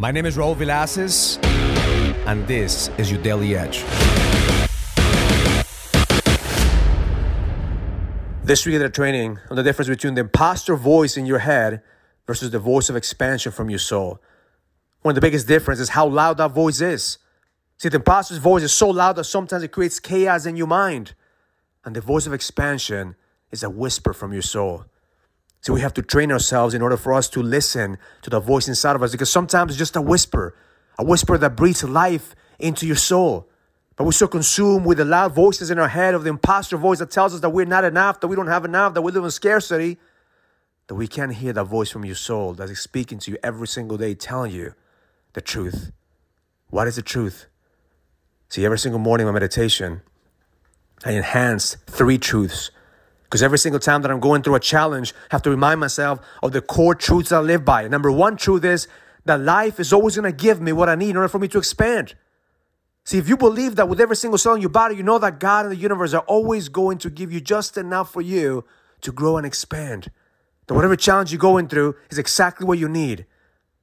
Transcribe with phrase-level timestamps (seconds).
[0.00, 1.44] My name is Raul Villacis,
[2.24, 3.82] and this is your Daily Edge.
[8.44, 11.82] This week at the training on the difference between the imposter voice in your head
[12.28, 14.22] versus the voice of expansion from your soul.
[15.02, 17.18] One of the biggest differences is how loud that voice is.
[17.78, 21.14] See, the imposter's voice is so loud that sometimes it creates chaos in your mind.
[21.84, 23.16] And the voice of expansion
[23.50, 24.84] is a whisper from your soul.
[25.60, 28.68] So we have to train ourselves in order for us to listen to the voice
[28.68, 30.54] inside of us because sometimes it's just a whisper,
[30.98, 33.48] a whisper that breathes life into your soul.
[33.96, 37.00] But we're so consumed with the loud voices in our head of the imposter voice
[37.00, 39.24] that tells us that we're not enough, that we don't have enough, that we live
[39.24, 39.98] in scarcity,
[40.86, 43.66] that we can't hear that voice from your soul that is speaking to you every
[43.66, 44.74] single day, telling you
[45.32, 45.90] the truth.
[46.70, 47.46] What is the truth?
[48.48, 50.02] See, every single morning in my meditation,
[51.04, 52.70] I enhance three truths
[53.28, 56.18] because every single time that I'm going through a challenge, I have to remind myself
[56.42, 57.86] of the core truths I live by.
[57.86, 58.88] Number one truth is
[59.26, 61.46] that life is always going to give me what I need in order for me
[61.48, 62.14] to expand.
[63.04, 65.40] See, if you believe that with every single cell in your body, you know that
[65.40, 68.64] God and the universe are always going to give you just enough for you
[69.02, 70.10] to grow and expand.
[70.66, 73.26] That whatever challenge you're going through is exactly what you need.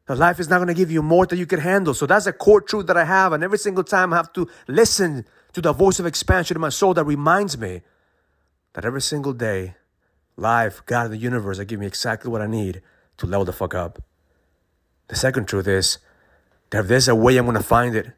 [0.07, 1.93] That life is not going to give you more than you can handle.
[1.93, 3.31] So that's a core truth that I have.
[3.31, 6.69] And every single time I have to listen to the voice of expansion in my
[6.69, 7.81] soul that reminds me
[8.75, 9.75] that every single day,
[10.35, 12.81] life, God, and the universe are giving me exactly what I need
[13.17, 14.03] to level the fuck up.
[15.07, 15.97] The second truth is
[16.71, 18.11] that if there's a way, I'm gonna find it.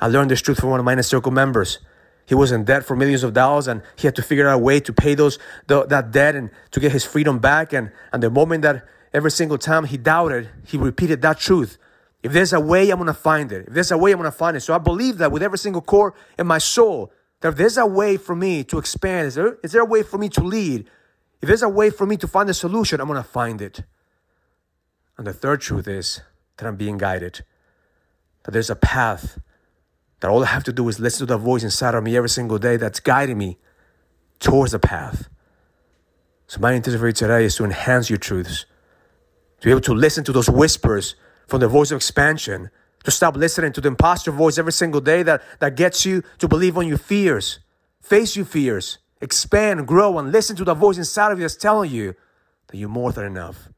[0.00, 1.78] I learned this truth from one of my inner circle members.
[2.26, 4.58] He was in debt for millions of dollars and he had to figure out a
[4.58, 7.72] way to pay those the, that debt and to get his freedom back.
[7.72, 11.78] And, and the moment that every single time he doubted, he repeated that truth.
[12.24, 13.68] If there's a way, I'm gonna find it.
[13.68, 14.60] If there's a way, I'm gonna find it.
[14.62, 17.84] So I believe that with every single core in my soul, that if there's a
[17.84, 20.88] way for me to expand, is there, is there a way for me to lead?
[21.40, 23.82] If there's a way for me to find a solution, I'm going to find it.
[25.18, 26.20] And the third truth is
[26.56, 27.44] that I'm being guided,
[28.44, 29.40] that there's a path,
[30.20, 32.28] that all I have to do is listen to the voice inside of me every
[32.28, 33.58] single day that's guiding me
[34.38, 35.28] towards the path.
[36.46, 38.66] So, my intention for you today is to enhance your truths,
[39.60, 41.16] to be able to listen to those whispers
[41.48, 42.70] from the voice of expansion
[43.04, 46.48] to stop listening to the imposter voice every single day that, that gets you to
[46.48, 47.58] believe on your fears.
[48.00, 51.90] Face your fears, expand, grow, and listen to the voice inside of you that's telling
[51.90, 52.14] you
[52.68, 53.68] that you're more than enough.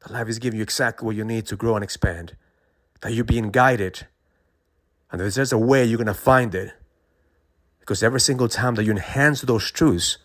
[0.00, 2.36] That life is giving you exactly what you need to grow and expand.
[3.00, 4.06] That you're being guided.
[5.10, 6.72] And if there's a way, you're going to find it.
[7.80, 10.18] Because every single time that you enhance those truths,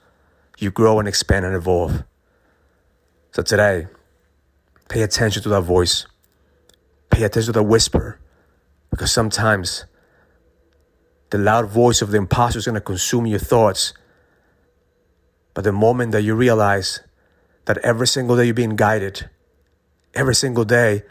[0.58, 2.04] you grow and expand and evolve.
[3.32, 3.88] So today,
[4.90, 6.08] pay attention to that voice.
[7.10, 8.20] Pay attention to the whisper.
[9.00, 9.86] Because sometimes
[11.30, 13.94] the loud voice of the imposter is going to consume your thoughts.
[15.54, 17.00] But the moment that you realize
[17.64, 19.30] that every single day you're being guided,
[20.14, 21.04] every single day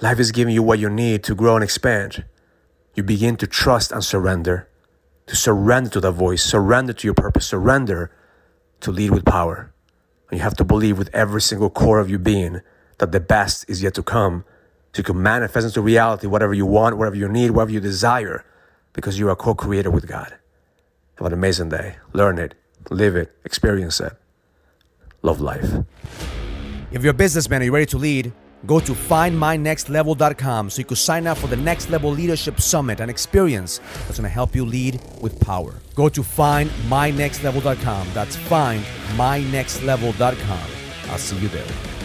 [0.00, 2.24] life is giving you what you need to grow and expand,
[2.96, 4.68] you begin to trust and surrender.
[5.28, 8.10] To surrender to that voice, surrender to your purpose, surrender
[8.80, 9.72] to lead with power.
[10.28, 12.62] And you have to believe with every single core of your being
[12.98, 14.44] that the best is yet to come
[14.92, 18.44] so you can manifest into reality whatever you want, whatever you need, whatever you desire,
[18.92, 20.34] because you are co creator with God.
[21.16, 21.96] Have an amazing day.
[22.12, 22.54] Learn it,
[22.90, 24.12] live it, experience it.
[25.22, 25.72] Love life.
[26.90, 28.32] If you're a businessman and you're ready to lead,
[28.66, 33.08] go to findmynextlevel.com so you can sign up for the Next Level Leadership Summit, an
[33.08, 35.74] experience that's going to help you lead with power.
[35.94, 38.08] Go to findmynextlevel.com.
[38.12, 40.70] That's findmynextlevel.com.
[41.10, 42.01] I'll see you there.